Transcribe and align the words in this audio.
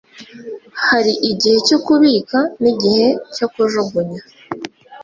hari 0.87 1.13
igihe 1.31 1.57
cyo 1.67 1.77
kubika, 1.85 2.39
n'igihe 2.61 3.07
cyo 3.35 3.47
kujugunya 3.53 4.21